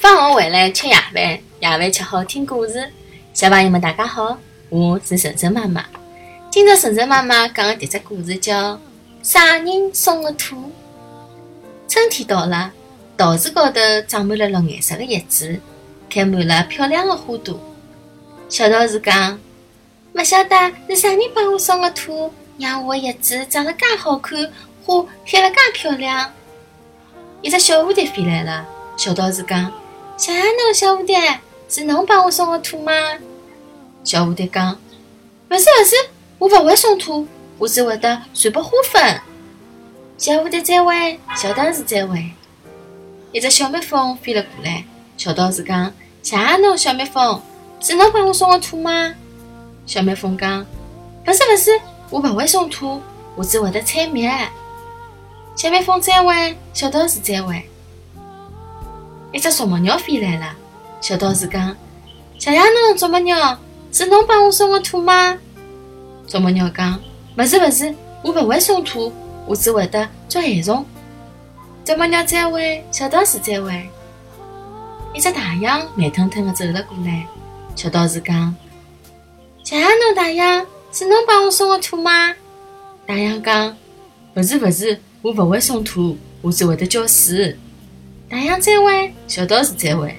[0.00, 1.16] 放学回来吃夜饭，
[1.58, 2.88] 夜饭吃好听故事。
[3.34, 5.84] 小朋友们，大家好，我是晨晨妈妈。
[6.52, 8.74] 今朝晨晨妈妈讲的迭只故事叫
[9.24, 10.54] 《啥人送的兔》。
[11.88, 12.70] 春天到了，
[13.16, 15.58] 桃树高头长满了绿颜色的叶子，
[16.08, 17.58] 开满了漂亮的花朵。
[18.48, 19.40] 小桃树讲
[20.14, 24.48] ：“勿晓得是啥人帮我送的土，让我的叶子长得介好看，
[24.84, 26.32] 花开了介漂亮。”
[27.42, 28.64] 一只小蝴蝶飞来了，
[28.96, 29.68] 小桃树讲。
[30.18, 31.16] 谢谢侬，小蝴蝶，
[31.68, 32.92] 是侬帮我送的土吗？
[34.02, 34.76] 小蝴蝶讲
[35.48, 35.94] ：“勿是勿是，
[36.38, 37.24] 我勿会送土，
[37.56, 39.20] 我只会得传播花粉。”
[40.18, 42.32] 小蝴蝶再会，小桃树再会。
[43.30, 44.84] 一只小蜜蜂飞了过来，
[45.16, 47.40] 小桃树讲：“谢谢侬，小蜜蜂，
[47.78, 49.14] 是侬帮我送的土吗？”
[49.86, 50.66] 小蜜蜂讲
[51.28, 51.80] ：“勿是勿是，
[52.10, 53.00] 我勿会送土，
[53.36, 54.28] 我只会得采蜜。”
[55.54, 57.70] 小蜜蜂再会，小桃树再会。
[59.32, 60.54] 一只啄木鸟飞来了，
[61.00, 61.76] 小道士讲
[62.38, 63.58] ：“谢谢侬，啄木鸟，
[63.92, 65.38] 是侬帮我送的土吗？”
[66.26, 66.98] 啄木鸟讲
[67.36, 69.12] ：“勿是勿是，我勿会送土，
[69.46, 70.84] 我只会得捉害虫。”
[71.84, 73.88] 啄木鸟再会，小道士再会。
[75.14, 77.26] 一只大象慢腾腾的走了过来，
[77.76, 78.54] 小道士讲
[79.62, 82.34] ：“谢谢侬，大象，是侬帮我送的土吗？”
[83.06, 83.76] 大象讲
[84.36, 87.54] ：“勿是勿是，我勿会送土，我只会得浇水。”
[88.30, 90.14] 大象再会，小道士再会。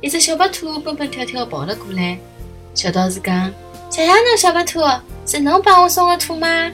[0.00, 2.18] 一只小白兔蹦蹦跳跳跑了过来，
[2.74, 3.52] 小道士讲
[3.90, 4.80] ：“谢谢侬，小白兔，
[5.26, 6.70] 是侬帮我送的兔吗？”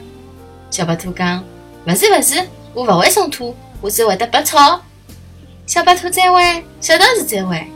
[0.71, 1.43] 小白兔讲
[1.89, 4.81] ：“勿是勿是，我勿会送兔，我只会得拔草。”
[5.67, 7.67] 小白兔再会，小道士再会。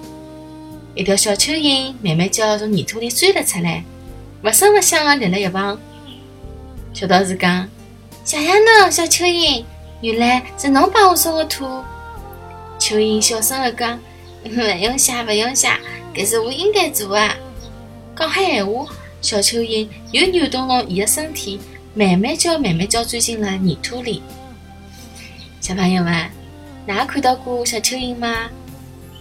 [0.94, 3.82] 一条小蚯蚓慢慢叫从泥土里钻了出来，
[4.44, 5.76] 勿声勿响的立了一旁。
[6.92, 7.68] 小道士讲
[8.24, 9.64] ：“谢谢侬，小蚯蚓，
[10.00, 11.66] 原来是侬帮我送的兔。”
[12.90, 13.96] 蚯蚓小声地讲
[14.42, 15.68] ：“勿用谢，勿用谢，
[16.12, 17.30] 搿是我应该做的。”
[18.18, 18.84] 讲好闲话，
[19.22, 21.60] 小蚯蚓又扭动动伊的身体，
[21.94, 24.20] 慢慢叫，慢慢叫，钻进了泥土里。
[25.60, 26.28] 小朋友们，
[26.88, 28.50] 㑚看到过小蚯蚓吗？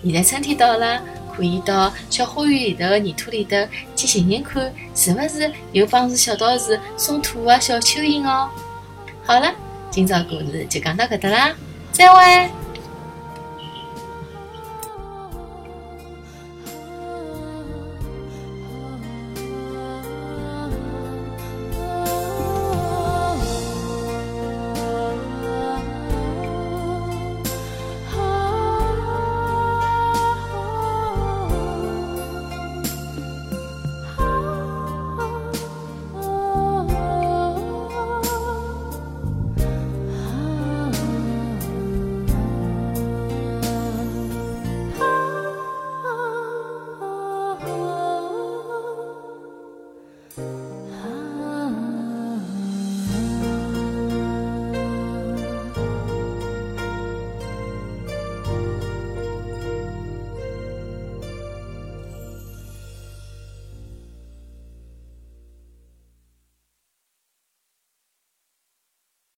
[0.03, 0.99] 现在春天到了，
[1.35, 3.55] 可以到小花园里头的泥土里头
[3.95, 8.49] 去寻寻看，是勿是有帮助小道士松土的小蚯蚓哦？
[9.23, 9.53] 好了，
[9.91, 11.55] 今朝故事就讲到搿搭啦，
[11.91, 12.49] 再会。
[50.49, 50.78] Bye.